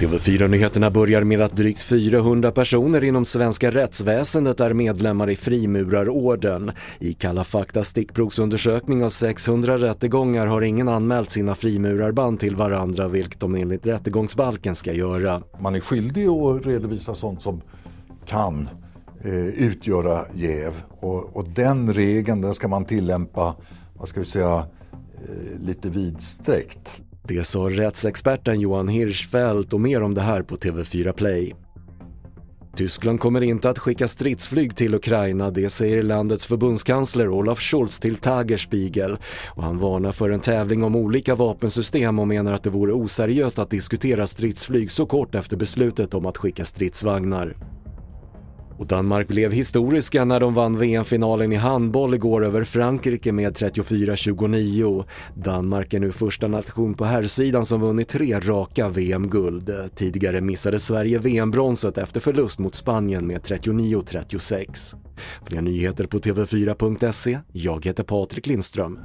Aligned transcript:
TV4-nyheterna 0.00 0.90
börjar 0.90 1.24
med 1.24 1.40
att 1.40 1.56
drygt 1.56 1.82
400 1.82 2.50
personer 2.50 3.04
inom 3.04 3.24
svenska 3.24 3.70
rättsväsendet 3.70 4.60
är 4.60 4.72
medlemmar 4.72 5.30
i 5.30 5.36
Frimurarorden. 5.36 6.72
I 6.98 7.12
Kalla 7.12 7.44
fakta 7.44 7.84
stickprovsundersökning 7.84 9.04
av 9.04 9.08
600 9.08 9.76
rättegångar 9.76 10.46
har 10.46 10.62
ingen 10.62 10.88
anmält 10.88 11.30
sina 11.30 11.54
frimurarband 11.54 12.40
till 12.40 12.56
varandra 12.56 13.08
vilket 13.08 13.40
de 13.40 13.54
enligt 13.54 13.86
rättegångsbalken 13.86 14.74
ska 14.74 14.92
göra. 14.92 15.42
Man 15.58 15.74
är 15.74 15.80
skyldig 15.80 16.26
att 16.26 16.66
redovisa 16.66 17.14
sånt 17.14 17.42
som 17.42 17.60
kan 18.26 18.68
eh, 19.24 19.46
utgöra 19.46 20.24
jäv 20.34 20.72
och, 21.00 21.36
och 21.36 21.48
den 21.48 21.92
regeln 21.92 22.40
den 22.40 22.54
ska 22.54 22.68
man 22.68 22.84
tillämpa, 22.84 23.54
vad 23.94 24.08
ska 24.08 24.20
vi 24.20 24.26
säga, 24.26 24.66
Eh, 25.18 25.66
lite 25.66 25.90
vidsträckt. 25.90 27.02
Det 27.22 27.44
sa 27.44 27.60
rättsexperten 27.60 28.60
Johan 28.60 28.88
Hirschfeldt 28.88 29.72
och 29.72 29.80
mer 29.80 30.02
om 30.02 30.14
det 30.14 30.20
här 30.20 30.42
på 30.42 30.56
TV4 30.56 31.12
Play. 31.12 31.54
Tyskland 32.76 33.20
kommer 33.20 33.40
inte 33.40 33.70
att 33.70 33.78
skicka 33.78 34.08
stridsflyg 34.08 34.76
till 34.76 34.94
Ukraina, 34.94 35.50
det 35.50 35.70
säger 35.70 36.02
landets 36.02 36.46
förbundskansler 36.46 37.28
Olaf 37.28 37.60
Scholz 37.60 38.00
till 38.00 38.16
Tagerspiegel. 38.16 39.16
Och 39.46 39.62
han 39.62 39.78
varnar 39.78 40.12
för 40.12 40.30
en 40.30 40.40
tävling 40.40 40.84
om 40.84 40.96
olika 40.96 41.34
vapensystem 41.34 42.18
och 42.18 42.28
menar 42.28 42.52
att 42.52 42.62
det 42.62 42.70
vore 42.70 42.92
oseriöst 42.92 43.58
att 43.58 43.70
diskutera 43.70 44.26
stridsflyg 44.26 44.90
så 44.90 45.06
kort 45.06 45.34
efter 45.34 45.56
beslutet 45.56 46.14
om 46.14 46.26
att 46.26 46.36
skicka 46.36 46.64
stridsvagnar. 46.64 47.56
Och 48.78 48.86
Danmark 48.86 49.28
blev 49.28 49.52
historiska 49.52 50.24
när 50.24 50.40
de 50.40 50.54
vann 50.54 50.78
VM-finalen 50.78 51.52
i 51.52 51.56
handboll 51.56 52.14
igår 52.14 52.44
över 52.44 52.64
Frankrike 52.64 53.32
med 53.32 53.52
34-29. 53.56 55.04
Danmark 55.34 55.94
är 55.94 56.00
nu 56.00 56.12
första 56.12 56.48
nation 56.48 56.94
på 56.94 57.04
herrsidan 57.04 57.66
som 57.66 57.80
vunnit 57.80 58.08
tre 58.08 58.40
raka 58.40 58.88
VM-guld. 58.88 59.70
Tidigare 59.94 60.40
missade 60.40 60.78
Sverige 60.78 61.18
VM-bronset 61.18 61.98
efter 61.98 62.20
förlust 62.20 62.58
mot 62.58 62.74
Spanien 62.74 63.26
med 63.26 63.40
39-36. 63.40 64.94
Fler 65.46 65.60
nyheter 65.60 66.04
på 66.04 66.18
TV4.se. 66.18 67.38
Jag 67.52 67.84
heter 67.84 68.02
Patrik 68.02 68.46
Lindström. 68.46 68.98